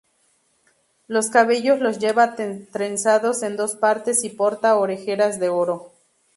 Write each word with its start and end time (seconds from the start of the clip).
Los 1.07 1.29
cabellos 1.29 1.79
los 1.79 1.99
lleva 1.99 2.33
trenzados 2.35 3.43
en 3.43 3.55
dos 3.55 3.75
partes 3.75 4.23
y 4.23 4.29
porta 4.29 4.77
orejeras 4.77 5.39
de 5.39 5.49
oro. 5.49 5.91